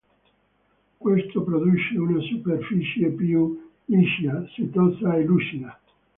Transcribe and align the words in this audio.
Questo 0.97 1.43
produce 1.43 1.95
una 1.95 2.19
superficie 2.21 3.09
più 3.09 3.69
liscia, 3.85 4.43
setosa 4.55 5.15
e 5.15 5.23
lucida. 5.25 5.79